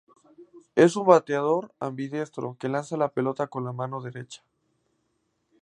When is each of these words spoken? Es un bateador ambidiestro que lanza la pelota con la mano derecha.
Es 0.73 0.95
un 0.95 1.05
bateador 1.05 1.75
ambidiestro 1.79 2.57
que 2.59 2.69
lanza 2.69 2.97
la 2.97 3.09
pelota 3.13 3.45
con 3.49 3.63
la 3.65 3.71
mano 3.71 4.01
derecha. 4.01 4.41